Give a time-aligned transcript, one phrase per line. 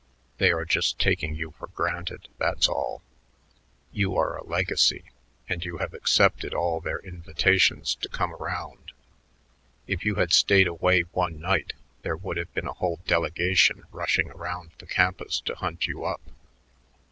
[0.39, 3.03] They are just taking you for granted; that's all.
[3.91, 5.11] You are a legacy,
[5.47, 8.93] and you have accepted all their invitations to come around.
[9.85, 14.31] If you had stayed away one night, there would have been a whole delegation rushing
[14.31, 16.21] around the campus to hunt you up."